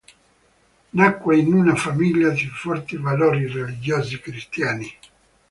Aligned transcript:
Nacque 0.95 1.35
in 1.37 1.53
una 1.53 1.75
famiglia 1.75 2.31
di 2.31 2.47
forti 2.47 2.97
valori 2.97 3.45
religiosi 3.45 4.19
cristiani. 4.19 4.91